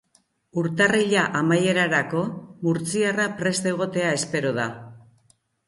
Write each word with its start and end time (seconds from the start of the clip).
Urtarrila 0.61 1.25
amaierarako 1.39 2.23
murtziarra 2.69 3.29
prest 3.43 3.71
egotea 3.75 4.11
espero 4.23 4.59
da. 4.61 4.69